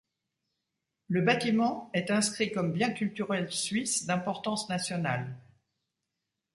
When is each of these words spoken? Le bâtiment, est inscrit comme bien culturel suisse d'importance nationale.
Le 1.09 1.21
bâtiment, 1.21 1.91
est 1.93 2.09
inscrit 2.09 2.51
comme 2.51 2.73
bien 2.73 2.91
culturel 2.91 3.51
suisse 3.51 4.07
d'importance 4.07 4.67
nationale. 4.67 5.37